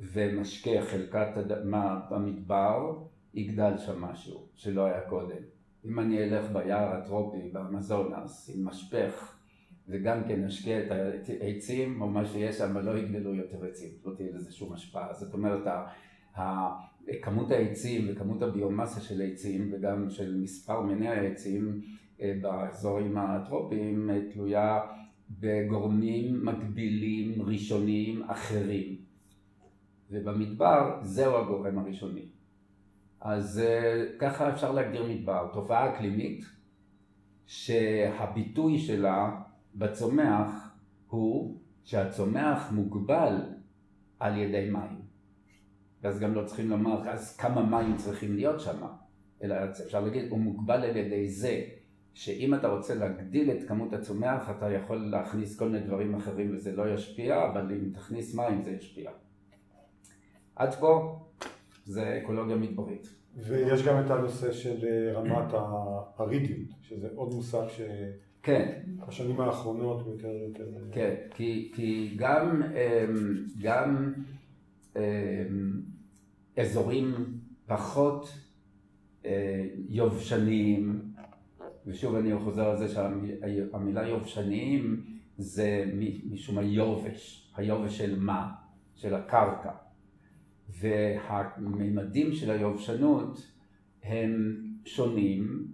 ומשקה 0.00 0.82
חלקת 0.82 1.28
אדמה 1.38 2.00
במדבר, 2.10 2.98
יגדל 3.34 3.78
שם 3.78 4.00
משהו 4.00 4.46
שלא 4.54 4.84
היה 4.84 5.00
קודם. 5.00 5.42
אם 5.84 6.00
אני 6.00 6.24
אלך 6.24 6.50
ביער 6.52 6.96
הטרופי 6.96 7.50
באמזונס 7.52 8.50
עם 8.54 8.64
משפך 8.64 9.34
וגם 9.88 10.24
כן 10.28 10.44
אשקה 10.44 10.78
את 10.86 11.30
העצים 11.40 12.02
או 12.02 12.08
מה 12.08 12.26
שיש 12.26 12.58
שם 12.58 12.78
לא 12.78 12.98
יגדלו 12.98 13.34
יותר 13.34 13.64
עצים, 13.64 13.90
לא 14.04 14.14
תהיה 14.14 14.28
לזה 14.34 14.52
שום 14.52 14.72
השפעה. 14.72 15.14
זאת 15.14 15.34
אומרת, 15.34 15.66
כמות 17.22 17.50
העצים 17.50 18.06
וכמות 18.08 18.42
הביומאסה 18.42 19.00
של 19.00 19.20
העצים 19.20 19.70
וגם 19.72 20.10
של 20.10 20.36
מספר 20.40 20.80
מיני 20.80 21.08
העצים 21.08 21.80
באזורים 22.20 23.18
הטרופיים 23.18 24.10
אה, 24.10 24.20
תלויה 24.32 24.80
בגורמים 25.30 26.46
מקבילים 26.46 27.42
ראשוניים 27.42 28.22
אחרים. 28.22 28.96
ובמדבר 30.10 30.98
זהו 31.02 31.36
הגורם 31.36 31.78
הראשוני. 31.78 32.28
אז 33.20 33.58
אה, 33.58 34.04
ככה 34.18 34.52
אפשר 34.52 34.72
להגדיר 34.72 35.06
מדבר, 35.08 35.50
תופעה 35.52 35.94
אקלימית 35.94 36.44
שהביטוי 37.46 38.78
שלה 38.78 39.40
בצומח 39.74 40.76
הוא 41.08 41.60
שהצומח 41.84 42.72
מוגבל 42.72 43.34
על 44.20 44.38
ידי 44.38 44.70
מים. 44.70 45.00
ואז 46.02 46.20
גם 46.20 46.34
לא 46.34 46.44
צריכים 46.44 46.70
לומר 46.70 47.08
אז 47.08 47.36
כמה 47.36 47.62
מים 47.62 47.96
צריכים 47.96 48.36
להיות 48.36 48.60
שם, 48.60 48.86
אלא 49.42 49.54
אפשר 49.86 50.00
להגיד 50.00 50.30
הוא 50.30 50.38
מוגבל 50.38 50.84
על 50.84 50.96
ידי 50.96 51.28
זה 51.28 51.64
שאם 52.18 52.54
אתה 52.54 52.68
רוצה 52.68 52.94
להגדיל 52.94 53.50
את 53.50 53.68
כמות 53.68 53.92
הצומח 53.92 54.50
אתה 54.50 54.70
יכול 54.70 54.96
להכניס 54.96 55.58
כל 55.58 55.68
מיני 55.68 55.86
דברים 55.86 56.14
אחרים 56.14 56.56
וזה 56.56 56.76
לא 56.76 56.94
ישפיע, 56.94 57.46
אבל 57.52 57.72
אם 57.72 57.90
תכניס 57.92 58.34
מים 58.34 58.62
זה 58.62 58.70
ישפיע. 58.70 59.10
עד 60.56 60.74
פה 60.74 61.20
זה 61.84 62.20
אקולוגיה 62.22 62.56
מדברית. 62.56 63.08
ויש 63.36 63.82
גם 63.82 64.04
את 64.06 64.10
הנושא 64.10 64.52
של 64.52 64.84
אה, 64.84 65.12
רמת 65.12 65.52
הארידיות, 65.52 66.68
שזה 66.82 67.08
עוד 67.14 67.34
מושג 67.34 67.66
כן, 68.42 68.80
שבשנים 69.04 69.40
האחרונות 69.40 70.06
יותר 70.06 70.28
ויותר... 70.28 70.64
אה, 70.64 70.92
כן, 70.92 71.14
כי, 71.34 71.72
כי 71.74 72.14
גם, 72.16 72.62
אמ, 72.62 73.44
גם 73.62 74.14
אמ, 74.96 75.02
אזורים 76.56 77.14
פחות 77.66 78.28
אה, 79.24 79.64
יובשניים, 79.88 81.07
ושוב 81.88 82.14
אני 82.14 82.38
חוזר 82.38 82.70
על 82.70 82.76
זה 82.76 82.88
שהמילה 82.88 84.08
יובשניים 84.08 85.04
זה 85.38 85.84
משום 86.30 86.58
היובש, 86.58 87.52
היובש 87.56 87.98
של 87.98 88.18
מה? 88.18 88.52
של 88.94 89.14
הקרקע. 89.14 89.70
והמימדים 90.68 92.32
של 92.32 92.50
היובשנות 92.50 93.52
הם 94.02 94.56
שונים 94.84 95.66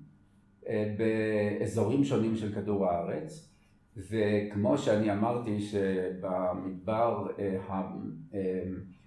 אה, 0.68 0.94
באזורים 0.99 2.04
שונים 2.04 2.37
של 2.37 2.54
כדור 2.54 2.87
הארץ, 2.87 3.54
וכמו 3.97 4.78
שאני 4.78 5.12
אמרתי 5.12 5.61
שבמדבר 5.61 7.26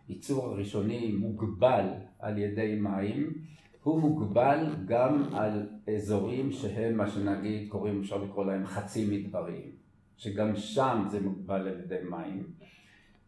הייצור 0.08 0.46
הראשוני 0.46 1.12
מוגבל 1.12 1.86
על 2.20 2.38
ידי 2.38 2.76
מים, 2.82 3.34
הוא 3.88 4.00
מוגבל 4.02 4.76
גם 4.86 5.24
על 5.34 5.70
אזורים 5.96 6.52
שהם 6.52 6.98
מה 6.98 7.10
שנגיד 7.10 7.70
קוראים, 7.70 8.00
אפשר 8.02 8.24
לקרוא 8.24 8.46
להם 8.46 8.66
חצי 8.66 9.08
מדבריים, 9.12 9.72
שגם 10.18 10.56
שם 10.56 11.06
זה 11.10 11.22
מוגבל 11.22 11.68
על 11.68 11.80
ידי 11.80 11.98
מים, 12.10 12.44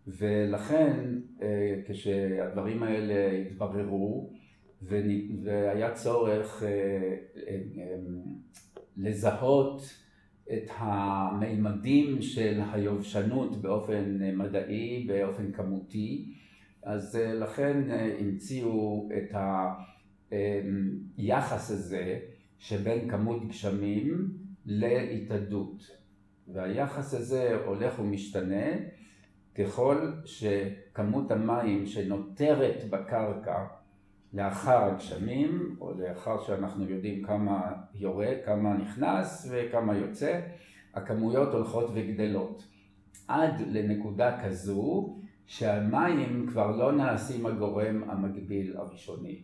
ולכן 0.07 0.99
אה, 1.41 1.81
כשהדברים 1.87 2.83
האלה 2.83 3.31
התבררו 3.37 4.33
והיה 4.81 5.93
צורך 5.93 6.63
אה, 6.63 6.69
אה, 7.47 7.61
לזהות 8.97 9.81
את 10.53 10.69
המימדים 10.77 12.21
של 12.21 12.61
היובשנות 12.73 13.61
באופן 13.61 14.17
מדעי, 14.37 15.05
באופן 15.07 15.51
כמותי, 15.51 16.33
אז 16.83 17.15
לכן 17.15 17.83
המציאו 18.19 19.09
את 19.17 19.35
ה... 19.35 19.73
היחס 21.17 21.71
הזה 21.71 22.19
שבין 22.59 23.09
כמות 23.09 23.47
גשמים 23.47 24.27
להתאדות. 24.65 25.99
והיחס 26.53 27.13
הזה 27.13 27.57
הולך 27.65 27.99
ומשתנה 27.99 28.65
ככל 29.55 30.11
שכמות 30.25 31.31
המים 31.31 31.85
שנותרת 31.85 32.89
בקרקע 32.89 33.65
לאחר 34.33 34.83
הגשמים, 34.83 35.75
או 35.81 35.93
לאחר 35.99 36.43
שאנחנו 36.43 36.89
יודעים 36.89 37.23
כמה 37.23 37.71
יורד, 37.95 38.37
כמה 38.45 38.73
נכנס 38.73 39.51
וכמה 39.51 39.97
יוצא, 39.97 40.39
הכמויות 40.93 41.53
הולכות 41.53 41.89
וגדלות. 41.93 42.67
עד 43.27 43.61
לנקודה 43.67 44.43
כזו 44.43 45.15
שהמים 45.45 46.47
כבר 46.49 46.75
לא 46.77 46.91
נעשים 46.91 47.45
הגורם 47.45 48.03
המקביל 48.09 48.77
הראשוני. 48.77 49.43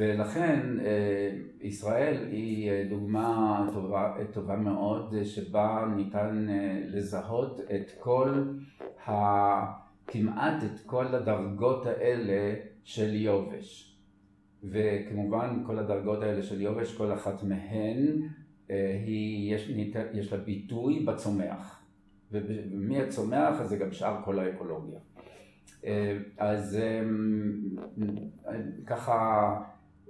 ולכן 0.00 0.80
אה, 0.80 1.30
ישראל 1.60 2.26
היא 2.30 2.70
אה, 2.70 2.84
דוגמה 2.90 3.66
טובה, 3.72 4.14
טובה 4.32 4.56
מאוד 4.56 5.14
שבה 5.24 5.84
ניתן 5.96 6.46
אה, 6.48 6.80
לזהות 6.86 7.60
את 7.60 7.90
כל, 7.98 8.44
ה, 9.06 9.12
כמעט 10.06 10.64
את 10.64 10.80
כל 10.86 11.06
הדרגות 11.06 11.86
האלה 11.86 12.54
של 12.84 13.14
יובש. 13.14 13.96
וכמובן 14.64 15.62
כל 15.66 15.78
הדרגות 15.78 16.22
האלה 16.22 16.42
של 16.42 16.60
יובש, 16.60 16.96
כל 16.96 17.12
אחת 17.12 17.42
מהן 17.42 18.28
היא, 19.04 19.54
יש, 19.54 19.70
יש 20.12 20.32
לה 20.32 20.38
ביטוי 20.38 21.04
בצומח. 21.04 21.82
ומהצומח 22.32 23.62
זה 23.62 23.76
גם 23.76 23.92
שאר 23.92 24.16
כל 24.24 24.38
האקולוגיה. 24.38 24.98
אז 26.38 26.78
ככה 28.86 29.56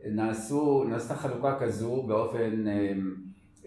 נעשו, 0.04 0.84
נעשתה 0.84 1.14
חלוקה 1.14 1.58
כזו 1.60 2.02
באופן, 2.02 2.66
אמ, 2.68 3.14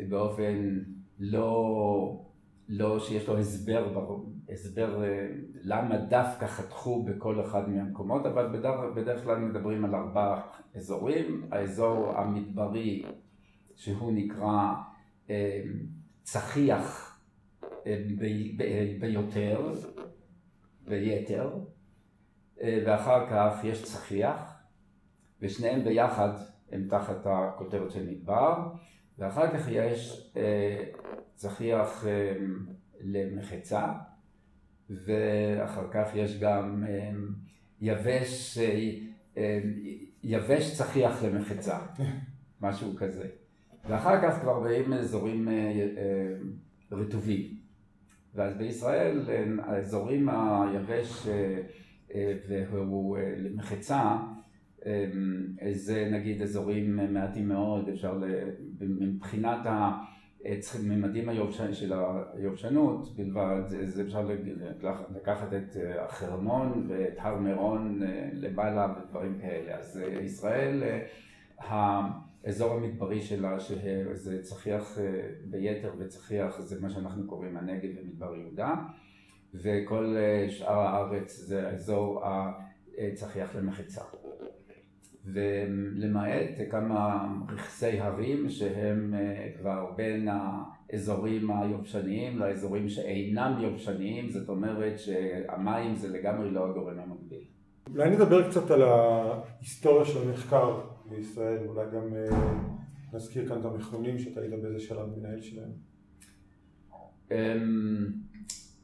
באופן 0.10 0.80
לא, 1.20 2.26
לא 2.70 3.00
שיש 3.00 3.28
לו 3.28 3.38
הסבר, 3.38 4.08
הסבר 4.50 5.04
אה, 5.04 5.28
למה 5.62 5.98
דווקא 5.98 6.46
חתכו 6.48 7.04
בכל 7.04 7.42
אחד 7.42 7.70
מהמקומות, 7.70 8.26
אבל 8.26 8.48
בדרך, 8.48 8.80
בדרך 8.96 9.24
כלל 9.24 9.40
מדברים 9.40 9.86
על 9.86 9.96
ארבעה 9.96 10.42
אזורים, 10.76 11.48
האזור 11.52 12.12
המדברי 12.18 13.04
שהוא 13.76 14.12
נקרא 14.12 14.74
אמ, 15.30 15.34
צחיח 16.24 17.10
ביותר, 19.00 19.74
ביתר, 20.88 21.50
ואחר 22.86 23.30
כך 23.30 23.60
יש 23.64 23.84
צחיח 23.84 24.53
ושניהם 25.44 25.84
ביחד 25.84 26.30
הם 26.72 26.88
תחת 26.90 27.26
הכותרת 27.26 27.92
של 27.92 28.10
מדבר, 28.10 28.58
ואחר 29.20 29.58
כך 29.58 29.68
יש 29.72 30.32
אה, 30.38 30.84
צחיח 31.36 32.06
אה, 32.08 32.34
למחצה, 33.02 33.94
ואחר 34.90 35.88
כך 35.92 36.10
יש 36.16 36.40
גם 36.40 36.84
אה, 36.88 37.12
יבש, 37.82 38.58
אה, 38.58 38.90
אה, 39.38 39.60
יבש 40.24 40.78
צחיח 40.78 41.24
למחצה, 41.24 41.78
משהו 42.62 42.96
כזה. 42.98 43.28
ואחר 43.90 44.22
כך 44.22 44.42
כבר 44.42 44.60
באים 44.60 44.94
אזורים 44.94 45.48
אה, 45.48 45.54
אה, 45.54 46.36
רטובים. 46.92 47.58
ואז 48.36 48.58
בישראל 48.58 49.26
אה, 49.30 49.44
האזורים 49.64 50.30
היבש 50.30 51.28
אה, 51.28 51.62
אה, 52.16 52.64
והוא 52.72 53.18
אה, 53.18 53.34
למחצה 53.38 54.18
אמ, 54.86 55.72
זה 55.72 56.10
נגיד 56.12 56.42
אזורים 56.42 57.14
מעטים 57.14 57.48
מאוד, 57.48 57.90
אפשר, 57.90 58.22
מבחינת 58.82 59.60
הממדים 59.66 61.30
של 61.74 61.94
היובשנות 62.34 63.16
בלבד, 63.16 63.62
אז 63.84 64.02
אפשר 64.02 64.30
לקחת 65.16 65.54
את 65.54 65.78
החרמון 66.00 66.86
ואת 66.90 67.14
הר 67.18 67.36
מירון 67.36 68.04
אה, 68.04 68.30
למעלה 68.34 68.94
ודברים 68.98 69.40
כאלה. 69.42 69.78
אז 69.78 69.98
אה, 70.04 70.22
ישראל, 70.22 70.84
אה, 70.84 71.00
האזור 71.58 72.74
המדברי 72.74 73.22
שלה, 73.22 73.60
שזה 73.60 74.42
צחיח 74.42 74.98
ביתר 75.46 75.94
וצחיח, 75.98 76.60
זה 76.60 76.82
מה 76.82 76.90
שאנחנו 76.90 77.28
קוראים 77.28 77.58
הנגב 77.58 77.90
ומדבר 77.98 78.36
יהודה, 78.36 78.76
וכל 79.54 80.16
שאר 80.50 80.80
הארץ 80.80 81.38
זה 81.38 81.68
האזור 81.68 82.24
הצחיח 82.98 83.56
למחצה. 83.56 84.02
ולמעט 85.26 86.50
כמה 86.70 87.28
רכסי 87.50 88.00
הרים 88.00 88.50
שהם 88.50 89.14
אה, 89.14 89.50
כבר 89.60 89.92
בין 89.96 90.28
האזורים 90.28 91.52
היובשניים 91.52 92.40
לאזורים 92.40 92.90
שאינם 92.90 93.58
יובשניים, 93.62 94.30
זאת 94.30 94.50
אומרת 94.50 95.00
שהמים 95.00 95.96
זה 95.96 96.10
לגמרי 96.10 96.52
לא 96.52 96.70
הגורם 96.70 97.00
המקביל. 97.00 97.44
אולי 97.90 98.10
נדבר 98.10 98.50
קצת 98.50 98.72
על 98.72 98.82
ההיסטוריה 98.82 100.06
של 100.06 100.30
המחקר 100.30 100.82
בישראל, 101.10 101.68
אולי 101.68 101.86
גם 101.94 102.14
אה, 102.16 102.54
נזכיר 103.14 103.48
כאן 103.48 103.60
את 103.60 103.66
המכונים 103.66 104.20
שאתה 104.20 104.42
היית 104.42 104.54
באיזה 104.62 104.80
שלב 104.80 105.08
מנהל 105.18 105.42
שלהם. 105.42 105.72
אמ, 107.32 108.06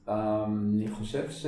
אמ, 0.09 0.13
אני 0.75 0.87
חושב 0.91 1.29
ש... 1.29 1.45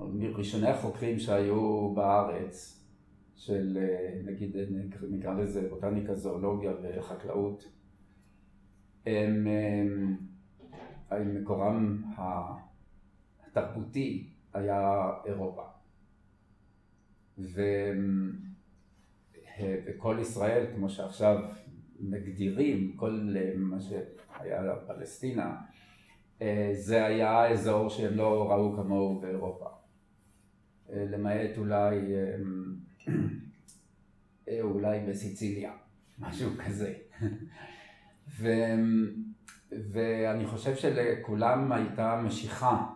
אה, 0.00 0.06
מראשוני 0.12 0.68
החוקרים 0.68 1.18
שהיו 1.18 1.92
בארץ, 1.94 2.76
של 3.36 3.78
נגיד 4.24 4.56
נקרא 5.10 5.34
לזה 5.34 5.68
בוטניקה, 5.68 6.14
זואולוגיה 6.14 6.72
וחקלאות, 6.82 7.64
הם, 9.06 9.46
הם, 11.10 11.34
מקורם 11.34 12.02
התרבותי 13.46 14.28
היה 14.54 15.10
אירופה. 15.26 15.62
ו, 17.38 17.62
וכל 19.86 20.16
ישראל, 20.20 20.66
כמו 20.74 20.88
שעכשיו 20.90 21.36
מגדירים, 22.00 22.96
כל 22.96 23.28
מה 23.56 23.76
שהיה 23.80 24.76
פלסטינה, 24.86 25.56
זה 26.72 27.04
היה 27.04 27.48
אזור 27.48 27.88
שהם 27.88 28.14
לא 28.16 28.50
ראו 28.50 28.76
כמוהו 28.76 29.20
באירופה. 29.20 29.79
למעט 30.92 31.58
אולי, 31.58 31.96
אמ, 31.98 32.74
אה, 34.48 34.60
אולי 34.62 35.00
בסיציליה, 35.08 35.72
משהו 36.18 36.50
כזה. 36.66 36.94
ו, 38.38 38.48
ואני 39.92 40.46
חושב 40.46 40.76
שלכולם 40.76 41.72
הייתה 41.72 42.22
משיכה, 42.24 42.86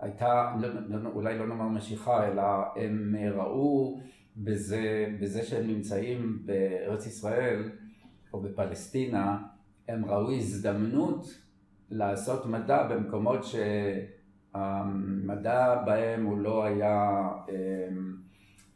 הייתה, 0.00 0.54
לא, 0.60 0.68
לא, 0.88 1.10
אולי 1.10 1.38
לא 1.38 1.46
נאמר 1.46 1.68
משיכה, 1.68 2.28
אלא 2.28 2.42
הם 2.76 3.16
ראו 3.34 4.00
בזה, 4.36 5.06
בזה 5.20 5.42
שהם 5.42 5.66
נמצאים 5.66 6.42
בארץ 6.44 7.06
ישראל 7.06 7.70
או 8.32 8.40
בפלסטינה, 8.40 9.38
הם 9.88 10.04
ראו 10.04 10.32
הזדמנות 10.32 11.26
לעשות 11.90 12.46
מדע 12.46 12.88
במקומות 12.88 13.44
ש... 13.44 13.54
המדע 14.54 15.82
בהם 15.86 16.24
הוא 16.24 16.38
לא 16.38 16.64
היה 16.64 17.22
אמ, 17.48 18.14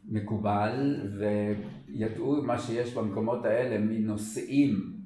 מקובל 0.09 0.95
וידעו 1.17 2.43
מה 2.43 2.59
שיש 2.59 2.93
במקומות 2.93 3.45
האלה 3.45 3.77
מנושאים 3.79 4.97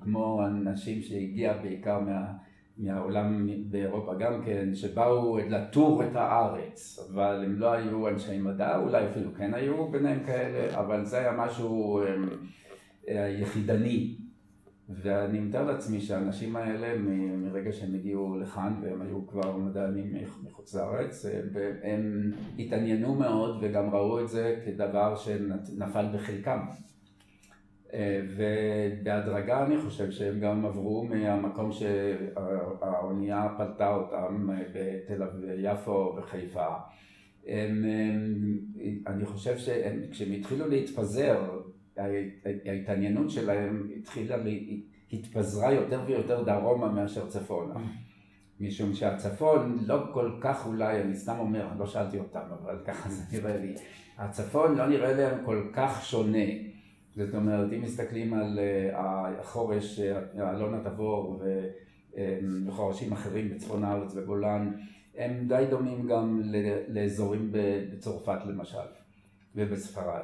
כמו 0.00 0.46
אנשים 0.46 1.02
שהגיע 1.02 1.62
בעיקר 1.62 2.00
מה, 2.00 2.32
מהעולם 2.78 3.48
באירופה 3.70 4.14
גם 4.14 4.42
כן, 4.44 4.74
שבאו 4.74 5.38
לטור 5.38 6.04
את 6.04 6.16
הארץ, 6.16 6.98
אבל 7.12 7.42
הם 7.44 7.58
לא 7.58 7.72
היו 7.72 8.08
אנשי 8.08 8.38
מדע, 8.38 8.76
אולי 8.76 9.06
אפילו 9.06 9.34
כן 9.34 9.54
היו 9.54 9.88
ביניהם 9.88 10.24
כאלה, 10.26 10.80
אבל 10.80 11.04
זה 11.04 11.18
היה 11.18 11.32
משהו 11.32 12.00
אה, 13.08 13.36
יחידני. 13.40 14.16
ואני 14.88 15.40
מתאר 15.40 15.64
לעצמי 15.64 16.00
שהאנשים 16.00 16.56
האלה, 16.56 16.98
מרגע 17.36 17.72
שהם 17.72 17.94
הגיעו 17.94 18.38
לכאן, 18.38 18.80
והם 18.82 19.02
היו 19.02 19.26
כבר 19.26 19.56
מדענים 19.56 20.14
מחוץ 20.44 20.74
לארץ, 20.74 21.26
הם 21.82 22.32
התעניינו 22.58 23.14
מאוד 23.14 23.58
וגם 23.62 23.90
ראו 23.90 24.20
את 24.20 24.28
זה 24.28 24.60
כדבר 24.64 25.16
שנפל 25.16 26.06
בחלקם. 26.14 26.58
אה, 27.94 28.20
ובהדרגה 28.36 29.66
אני 29.66 29.80
חושב 29.80 30.10
שהם 30.10 30.40
גם 30.40 30.66
עברו 30.66 31.04
מהמקום 31.04 31.70
שהאונייה 31.72 33.48
פלטה 33.56 33.94
אותם 33.94 34.50
אה, 34.50 34.62
בתל 34.74 35.22
אביב-יפו 35.22 36.14
וחיפה. 36.18 36.66
הם, 37.46 37.84
אני 39.06 39.26
חושב 39.26 39.58
שכשהם 39.58 40.32
התחילו 40.32 40.68
להתפזר, 40.68 41.60
ההתעניינות 42.66 43.30
שלהם 43.30 43.90
התחילה, 43.96 44.36
התפזרה 45.12 45.72
יותר 45.72 46.00
ויותר 46.06 46.42
דרומה 46.42 46.88
מאשר 46.88 47.26
צפונה. 47.28 47.74
משום 48.60 48.94
שהצפון 48.94 49.78
לא 49.86 50.06
כל 50.12 50.32
כך 50.40 50.66
אולי, 50.66 51.02
אני 51.02 51.16
סתם 51.16 51.38
אומר, 51.38 51.68
לא 51.78 51.86
שאלתי 51.86 52.18
אותם, 52.18 52.40
אבל 52.62 52.78
ככה 52.84 53.08
זה 53.10 53.22
נראה 53.32 53.56
לי, 53.56 53.74
הצפון 54.18 54.74
לא 54.74 54.86
נראה 54.86 55.12
להם 55.12 55.44
כל 55.44 55.70
כך 55.72 56.04
שונה. 56.04 56.46
זאת 57.16 57.34
אומרת, 57.34 57.72
אם 57.72 57.82
מסתכלים 57.82 58.34
על 58.34 58.58
אה, 58.58 59.40
החורש, 59.40 60.00
אה, 60.00 60.50
אלון 60.50 60.74
התבור 60.74 61.42
וחורשים 62.66 63.12
אחרים 63.12 63.50
בצפון 63.50 63.84
הארץ 63.84 64.16
ובגולן, 64.16 64.72
הם 65.16 65.48
די 65.48 65.64
דומים 65.70 66.06
גם 66.06 66.42
לאזורים 66.88 67.52
בצרפת 67.52 68.46
למשל, 68.46 68.88
ובספרד. 69.54 70.22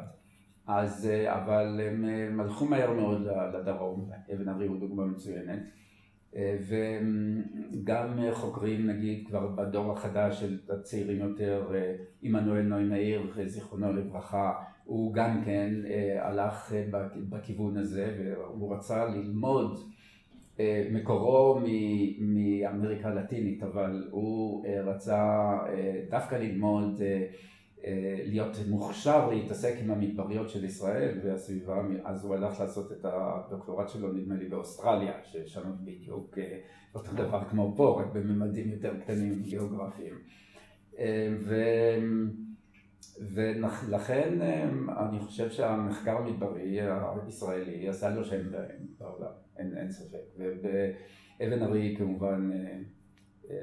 אז, 0.67 1.07
אה, 1.07 1.43
אבל 1.43 1.81
הם 1.83 2.41
הלכו 2.41 2.65
מהר 2.65 2.93
מאוד 2.93 3.27
לדרום, 3.55 4.11
אבן 4.35 4.49
ארי 4.49 4.67
הוא 4.67 4.81
דוגמה 4.81 5.07
מצוינת. 5.07 5.61
וגם 6.69 8.19
חוקרים 8.33 8.87
נגיד 8.87 9.27
כבר 9.27 9.47
בדור 9.47 9.93
החדש 9.93 10.41
של 10.41 10.59
הצעירים 10.71 11.19
יותר, 11.19 11.73
עמנואל 12.23 12.63
נוי 12.63 12.85
מאיר, 12.85 13.33
זיכרונו 13.47 13.93
לברכה, 13.93 14.53
הוא 14.85 15.15
גם 15.15 15.43
כן 15.45 15.75
אה, 15.87 16.29
הלך 16.29 16.73
אה, 16.75 16.85
בכיוון 17.29 17.77
הזה 17.77 18.15
והוא 18.19 18.75
רצה 18.75 19.05
ללמוד 19.05 19.79
אה, 20.61 20.89
מקורו 20.93 21.61
מאמריקה 22.19 23.09
הלטינית 23.09 23.63
אבל 23.63 24.09
הוא 24.11 24.67
רצה 24.85 25.51
דווקא 26.11 26.35
ללמוד 26.35 27.03
להיות 28.25 28.57
מוכשר 28.69 29.31
להתעסק 29.31 29.75
עם 29.81 29.91
המדבריות 29.91 30.49
של 30.49 30.65
ישראל 30.65 31.21
והסביבה, 31.25 31.83
אז 32.05 32.25
הוא 32.25 32.35
הלך 32.35 32.61
לעשות 32.61 32.93
את 32.93 33.05
הדוקטורט 33.05 33.89
שלו 33.89 34.13
נדמה 34.13 34.35
לי 34.35 34.49
באוסטרליה, 34.49 35.13
ששם 35.25 35.73
בדיוק 35.85 36.39
אותו 36.95 37.13
דבר 37.13 37.45
כמו 37.51 37.75
פה, 37.77 38.01
רק 38.01 38.13
בממדים 38.13 38.71
יותר 38.71 39.01
קטנים 39.01 39.43
גיאוגרפיים. 39.43 40.15
ו... 41.41 41.55
ולכן 43.35 44.39
אני 44.99 45.21
חושב 45.21 45.51
שהמחקר 45.51 46.17
המדברי 46.17 46.81
הישראלי 47.27 47.89
עשה 47.89 48.11
לו 48.11 48.25
שם 48.25 48.43
בעולם, 48.99 49.33
אין, 49.57 49.77
אין 49.77 49.91
ספק. 49.91 50.19
ובאבן 50.39 51.63
ארי 51.63 51.95
כמובן 51.99 52.51
אה, 52.53 53.57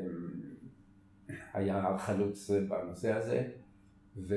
היה 1.54 1.98
חלוץ 1.98 2.52
בנושא 2.70 3.14
הזה, 3.14 3.48
ו, 4.18 4.36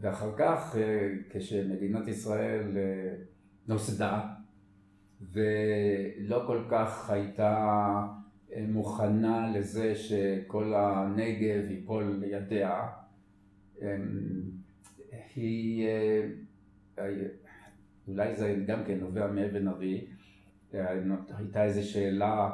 ואחר 0.00 0.36
כך 0.36 0.76
אה, 0.78 1.08
כשמדינת 1.30 2.08
ישראל 2.08 2.76
אה, 2.76 3.14
נוסדה 3.68 4.28
ולא 5.32 6.44
כל 6.46 6.64
כך 6.70 7.10
הייתה 7.10 8.06
מוכנה 8.68 9.52
לזה 9.54 9.94
שכל 9.94 10.74
הנגב 10.74 11.70
ייפול 11.70 12.16
לידיה 12.20 12.86
אמ, 13.82 13.86
היא, 15.34 15.86
אה, 16.98 17.08
אולי 18.08 18.34
זה 18.34 18.56
גם 18.66 18.84
כן 18.84 18.98
נובע 18.98 19.26
מאבן 19.26 19.68
ארי, 19.68 20.06
אה, 20.74 20.94
הייתה 21.38 21.64
איזו 21.64 21.90
שאלה 21.90 22.50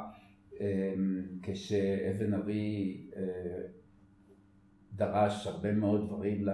אמ, 0.59 1.21
כשאבן 1.41 2.33
ארי 2.33 2.97
אה, 3.15 3.61
דרש 4.95 5.47
הרבה 5.47 5.71
מאוד 5.71 6.07
דברים 6.07 6.45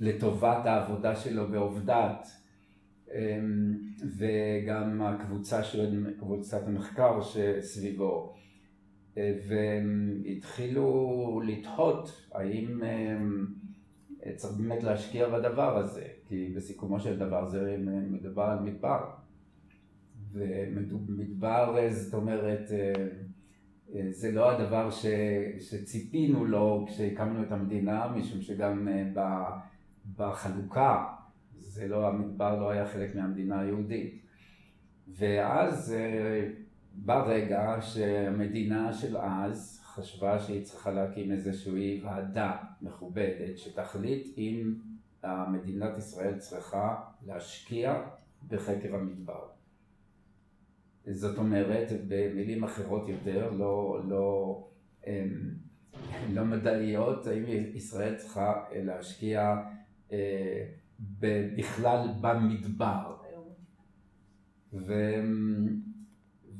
לטובת 0.00 0.66
העבודה 0.66 1.16
שלו 1.16 1.48
בעובדת 1.48 2.28
אמ, 3.14 3.74
וגם 4.18 5.02
הקבוצה 5.02 5.64
של 5.64 6.14
קבוצת 6.18 6.66
המחקר 6.66 7.20
שסביבו 7.20 8.34
והם 9.16 10.22
התחילו 10.26 11.42
לתהות 11.46 12.28
האם 12.32 12.80
צריך 14.36 14.54
באמת 14.58 14.82
להשקיע 14.82 15.28
בדבר 15.28 15.76
הזה, 15.76 16.06
כי 16.24 16.52
בסיכומו 16.56 17.00
של 17.00 17.18
דבר 17.18 17.48
זה 17.48 17.76
מדובר 18.10 18.42
על 18.42 18.60
מדבר. 18.60 19.00
ומדבר, 20.32 21.76
זאת 21.90 22.14
אומרת, 22.14 22.70
אה, 22.70 22.76
אה, 22.76 23.06
זה 24.10 24.32
לא 24.32 24.50
הדבר 24.50 24.90
ש, 24.90 25.06
שציפינו 25.60 26.44
לו 26.44 26.86
כשהקמנו 26.88 27.42
את 27.42 27.52
המדינה, 27.52 28.08
משום 28.08 28.42
שגם 28.42 28.88
אה, 28.88 29.50
בחלוקה, 30.16 31.04
זה 31.58 31.88
לא, 31.88 32.08
המדבר 32.08 32.60
לא 32.60 32.70
היה 32.70 32.86
חלק 32.86 33.14
מהמדינה 33.14 33.60
היהודית. 33.60 34.22
ואז 35.08 35.94
בא 36.92 37.24
רגע 37.26 37.76
שהמדינה 37.80 38.92
של 38.92 39.16
אז 39.16 39.80
חשבה 39.84 40.38
שהיא 40.38 40.64
צריכה 40.64 40.90
להקים 40.90 41.32
איזושהי 41.32 42.00
ועדה 42.04 42.56
מכובדת 42.82 43.58
שתחליט 43.58 44.38
אם 44.38 44.74
מדינת 45.48 45.98
ישראל 45.98 46.38
צריכה 46.38 46.96
להשקיע 47.26 48.02
בחקר 48.48 48.94
המדבר. 48.94 49.55
זאת 51.10 51.38
אומרת, 51.38 51.92
במילים 52.08 52.64
אחרות 52.64 53.08
יותר, 53.08 53.50
לא, 53.50 54.00
לא, 54.08 54.68
אמ, 55.06 55.54
לא 56.32 56.44
מדעיות, 56.44 57.26
האם 57.26 57.44
ישראל 57.74 58.16
צריכה 58.16 58.64
להשקיע 58.72 59.56
אה, 60.12 60.66
בכלל 61.56 62.08
במדבר. 62.20 63.16
ו... 64.72 64.94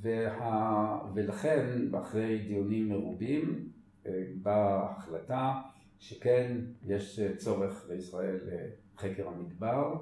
וה... 0.03 0.99
ולכן 1.15 1.95
אחרי 1.95 2.39
דיונים 2.39 2.89
מרובים 2.89 3.69
אה, 4.07 4.23
באה 4.43 4.91
החלטה 4.91 5.61
שכן 5.99 6.57
יש 6.87 7.21
צורך 7.37 7.87
לישראל 7.89 8.39
לחקר 8.95 9.29
המדבר 9.29 9.97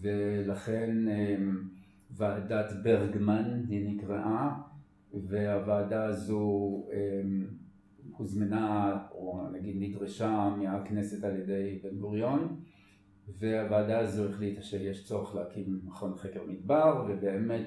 ולכן 0.00 1.08
אה, 1.08 1.36
ועדת 2.16 2.72
ברגמן 2.82 3.64
היא 3.68 3.96
נקראה 3.96 4.50
והוועדה 5.28 6.04
הזו 6.04 6.84
אה, 6.92 7.22
הוזמנה 8.16 8.98
או 9.10 9.48
נגיד 9.52 9.76
נדרשה 9.78 10.54
מהכנסת 10.58 11.24
על 11.24 11.36
ידי 11.36 11.78
בן 11.82 11.98
גוריון 11.98 12.60
והוועדה 13.38 13.98
הזו 13.98 14.28
החליטה 14.28 14.62
שיש 14.62 15.04
צורך 15.04 15.34
להקים 15.34 15.80
מכון 15.84 16.14
חקר 16.14 16.40
מדבר, 16.46 17.06
ובאמת 17.08 17.66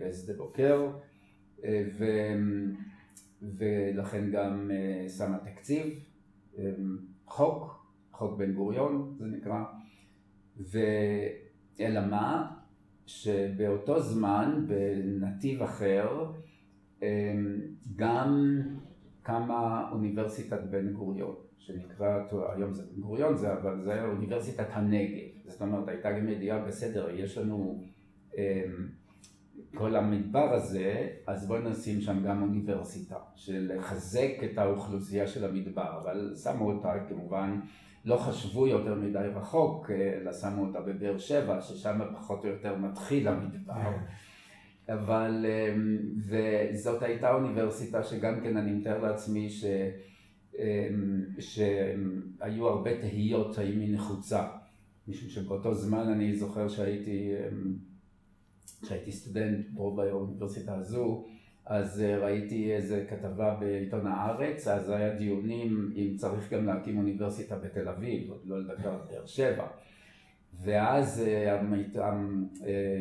בשדה 0.00 0.32
בוקר, 0.36 0.90
ו... 1.98 2.04
ולכן 3.42 4.30
גם 4.30 4.70
אה, 4.70 5.08
שמה 5.08 5.38
תקציב, 5.38 5.86
אה, 6.58 6.72
חוק, 7.26 7.86
חוק 8.12 8.38
בן 8.38 8.52
גוריון 8.52 9.14
זה 9.18 9.26
נקרא, 9.26 9.64
ואלא 10.56 12.06
מה, 12.10 12.56
שבאותו 13.06 14.00
זמן 14.00 14.64
בנתיב 14.68 15.62
אחר 15.62 16.32
גם 17.96 18.60
קמה 19.22 19.88
אוניברסיטת 19.92 20.60
בן 20.70 20.92
גוריון. 20.92 21.34
שנקרא, 21.58 22.18
היום 22.54 22.72
זה 22.72 22.82
בן 22.82 23.00
גוריון, 23.00 23.36
זה, 23.36 23.52
אבל 23.52 23.82
זה 23.82 23.92
היה 23.92 24.04
אוניברסיטת 24.04 24.66
הנגב. 24.70 25.28
זאת 25.46 25.62
אומרת, 25.62 25.88
הייתה 25.88 26.12
גם 26.12 26.28
ידיעה 26.28 26.58
בסדר, 26.58 27.10
יש 27.10 27.38
לנו 27.38 27.82
אמ, 28.36 28.88
כל 29.74 29.96
המדבר 29.96 30.54
הזה, 30.54 31.08
אז 31.26 31.46
בואו 31.46 31.60
נשים 31.60 32.00
שם 32.00 32.22
גם 32.24 32.42
אוניברסיטה, 32.42 33.16
של 33.36 33.72
לחזק 33.76 34.30
את 34.44 34.58
האוכלוסייה 34.58 35.26
של 35.26 35.44
המדבר, 35.44 36.00
אבל 36.02 36.34
שמו 36.42 36.72
אותה 36.72 36.92
כמובן, 37.08 37.60
לא 38.04 38.16
חשבו 38.16 38.66
יותר 38.66 38.94
מדי 38.94 39.18
רחוק, 39.34 39.90
אלא 39.90 40.32
שמו 40.32 40.66
אותה 40.66 40.80
בבאר 40.80 41.18
שבע, 41.18 41.60
ששם 41.60 42.00
פחות 42.12 42.44
או 42.44 42.50
יותר 42.50 42.76
מתחיל 42.76 43.28
המדבר. 43.28 43.90
אבל 44.88 45.46
אמ, 45.48 45.98
וזאת 46.16 47.02
הייתה 47.02 47.34
אוניברסיטה 47.34 48.02
שגם 48.02 48.40
כן 48.40 48.56
אני 48.56 48.72
מתאר 48.72 49.02
לעצמי 49.02 49.50
ש, 49.50 49.64
אמ, 50.58 51.24
שהיו 51.38 52.68
הרבה 52.68 53.00
תהיות 53.00 53.58
האם 53.58 53.80
היא 53.80 53.94
נחוצה, 53.94 54.48
משום 55.08 55.28
שבאותו 55.28 55.74
זמן 55.74 56.08
אני 56.08 56.36
זוכר 56.36 56.68
שהייתי, 56.68 57.32
שהייתי 58.84 59.12
סטודנט 59.12 59.66
פה 59.76 59.94
באוניברסיטה 59.96 60.74
הזו, 60.74 61.26
אז 61.66 62.02
אה, 62.02 62.18
ראיתי 62.18 62.72
איזה 62.72 63.04
כתבה 63.08 63.56
בעיתון 63.60 64.06
הארץ, 64.06 64.68
אז 64.68 64.90
היה 64.90 65.14
דיונים 65.14 65.92
אם 65.96 66.14
צריך 66.16 66.52
גם 66.52 66.66
להקים 66.66 66.98
אוניברסיטה 66.98 67.56
בתל 67.56 67.88
אביב, 67.88 68.30
עוד 68.30 68.40
לא 68.46 68.60
לדבר 68.60 68.88
על 68.88 69.00
באר 69.10 69.26
שבע. 69.26 69.66
ואז 70.62 71.22
אה, 71.26 71.60
אה, 72.66 72.92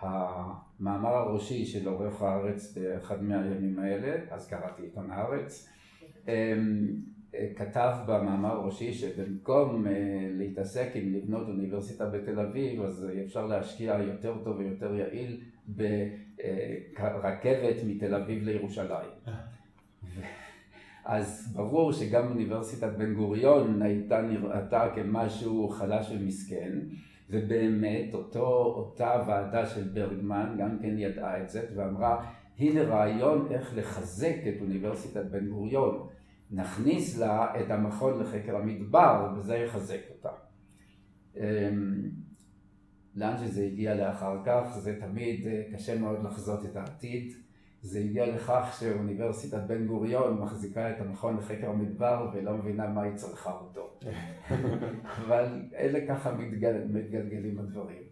המאמר 0.00 1.14
הראשי 1.14 1.64
של 1.64 1.88
עורך 1.88 2.22
הארץ 2.22 2.78
באחד 2.78 3.22
מהימים 3.22 3.78
האלה, 3.78 4.16
אז 4.30 4.48
קראתי 4.48 4.82
עיתון 4.82 5.10
הארץ, 5.10 5.68
אמ, 6.28 6.32
כתב 7.56 7.96
במאמר 8.06 8.52
הראשי 8.52 8.92
שבמקום 8.92 9.86
להתעסק 10.30 10.88
עם 10.94 11.12
לבנות 11.12 11.48
אוניברסיטה 11.48 12.06
בתל 12.06 12.40
אביב, 12.40 12.82
אז 12.82 13.06
אפשר 13.24 13.46
להשקיע 13.46 13.98
יותר 13.98 14.34
טוב 14.44 14.58
ויותר 14.58 14.94
יעיל 14.94 15.40
ברכבת 16.98 17.76
מתל 17.86 18.14
אביב 18.14 18.42
לירושלים. 18.44 19.10
אז 21.04 21.52
ברור 21.56 21.92
שגם 21.92 22.26
אוניברסיטת 22.30 22.92
בן 22.98 23.14
גוריון 23.14 23.82
הייתה 23.82 24.20
נראתה 24.20 24.88
כמשהו 24.94 25.68
חלש 25.68 26.10
ומסכן, 26.10 26.78
ובאמת 27.30 28.14
אותו, 28.14 28.74
אותה 28.76 29.22
ועדה 29.26 29.66
של 29.66 29.88
ברגמן 29.88 30.56
גם 30.58 30.78
כן 30.82 30.98
ידעה 30.98 31.42
את 31.42 31.50
זה 31.50 31.66
ואמרה 31.76 32.26
הנה 32.58 32.82
רעיון 32.82 33.48
איך 33.50 33.72
לחזק 33.76 34.36
את 34.48 34.60
אוניברסיטת 34.60 35.24
בן 35.24 35.48
גוריון, 35.48 36.06
נכניס 36.50 37.18
לה 37.18 37.60
את 37.60 37.70
המכון 37.70 38.20
לחקר 38.20 38.56
המדבר 38.56 39.32
וזה 39.36 39.56
יחזק 39.56 40.00
אותה. 40.10 40.30
לאן 43.16 43.36
שזה 43.38 43.64
הגיע 43.64 43.94
לאחר 43.94 44.36
כך, 44.44 44.76
זה 44.78 45.00
תמיד 45.00 45.46
אה, 45.46 45.62
קשה 45.72 45.98
מאוד 45.98 46.24
לחזות 46.24 46.64
את 46.64 46.76
העתיד. 46.76 47.32
זה 47.82 47.98
הגיע 47.98 48.26
לכך 48.26 48.76
שאוניברסיטת 48.80 49.60
בן 49.66 49.86
גוריון 49.86 50.40
מחזיקה 50.40 50.90
את 50.90 51.00
המכון 51.00 51.36
לחקר 51.36 51.70
המדבר 51.70 52.30
ולא 52.34 52.56
מבינה 52.56 52.88
מה 52.88 53.02
היא 53.02 53.14
צריכה 53.14 53.52
אותו. 53.52 53.98
אבל 55.26 55.62
אלה 55.74 56.06
ככה 56.08 56.32
מתגל, 56.34 56.82
מתגלגלים 56.90 57.58
הדברים. 57.58 58.02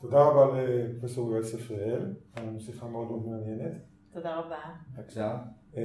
תודה 0.00 0.22
רבה 0.22 0.62
לפרופסור 0.62 1.30
יואל 1.30 1.42
ספריאל, 1.42 2.14
שיחה 2.58 2.86
מאוד 2.88 3.06
מאוד 3.06 3.28
מעניינת. 3.28 3.72
תודה 4.12 4.36
רבה. 4.36 4.58
בבקשה. 4.96 5.38
אה, 5.76 5.82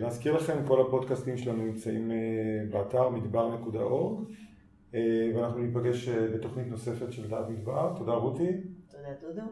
להזכיר 0.00 0.36
לכם, 0.36 0.66
כל 0.66 0.86
הפודקאסטים 0.86 1.36
שלנו 1.36 1.64
נמצאים 1.64 2.10
אה, 2.10 2.16
באתר 2.70 3.08
מדבר.org. 3.08 4.32
אה, 4.94 5.30
ואנחנו 5.34 5.58
ניפגש 5.58 6.08
אה, 6.08 6.28
בתוכנית 6.34 6.66
נוספת 6.66 7.12
של 7.12 7.28
דעת 7.28 7.48
מדבר. 7.48 7.94
תודה 7.98 8.12
רותי. 8.12 8.50
תודה 8.90 9.08
דודו. 9.20 9.42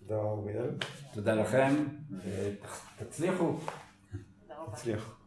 תודה 0.00 0.20
אוריאל. 0.20 0.70
תודה 1.14 1.34
לכם, 1.34 1.74
ותצליחו. 3.00 3.56
תודה 4.42 4.60
רבה. 4.62 4.76
תצליח. 4.76 5.19